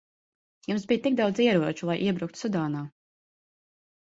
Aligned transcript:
Jums 0.71 0.87
bija 0.91 1.03
tik 1.03 1.17
daudz 1.19 1.41
ieroču, 1.43 1.91
lai 1.91 1.99
iebruktu 2.07 2.43
Sudānā. 2.45 2.83